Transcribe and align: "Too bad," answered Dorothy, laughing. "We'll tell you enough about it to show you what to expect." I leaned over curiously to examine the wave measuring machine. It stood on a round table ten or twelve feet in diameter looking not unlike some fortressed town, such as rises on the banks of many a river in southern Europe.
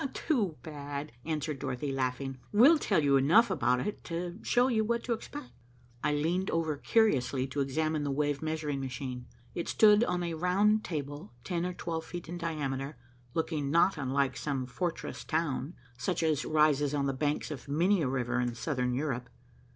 "Too 0.15 0.55
bad," 0.63 1.11
answered 1.25 1.59
Dorothy, 1.59 1.91
laughing. 1.91 2.39
"We'll 2.51 2.79
tell 2.79 3.03
you 3.03 3.17
enough 3.17 3.51
about 3.51 3.85
it 3.85 4.03
to 4.05 4.39
show 4.41 4.67
you 4.67 4.83
what 4.83 5.03
to 5.03 5.13
expect." 5.13 5.51
I 6.03 6.11
leaned 6.11 6.49
over 6.49 6.75
curiously 6.75 7.45
to 7.45 7.59
examine 7.59 8.03
the 8.03 8.09
wave 8.09 8.41
measuring 8.41 8.79
machine. 8.79 9.27
It 9.53 9.67
stood 9.69 10.03
on 10.05 10.23
a 10.23 10.33
round 10.33 10.83
table 10.83 11.33
ten 11.43 11.67
or 11.67 11.73
twelve 11.75 12.03
feet 12.03 12.27
in 12.27 12.39
diameter 12.39 12.97
looking 13.35 13.69
not 13.69 13.95
unlike 13.95 14.37
some 14.37 14.65
fortressed 14.65 15.29
town, 15.29 15.75
such 15.99 16.23
as 16.23 16.45
rises 16.45 16.95
on 16.95 17.05
the 17.05 17.13
banks 17.13 17.51
of 17.51 17.67
many 17.67 18.01
a 18.01 18.07
river 18.07 18.39
in 18.39 18.55
southern 18.55 18.95
Europe. 18.95 19.29